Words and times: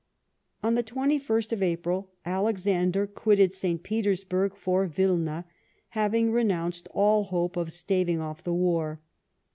On 0.63 0.73
the 0.73 0.81
21st 0.83 1.61
April 1.61 2.09
Alexander 2.25 3.05
quitted 3.05 3.53
St. 3.53 3.83
Petersburg 3.83 4.55
for 4.57 4.91
Wilna, 4.97 5.45
having 5.89 6.31
renounced 6.31 6.87
all 6.89 7.25
hope 7.25 7.55
of 7.55 7.71
staving 7.71 8.19
off 8.19 8.43
the 8.43 8.51
war. 8.51 8.99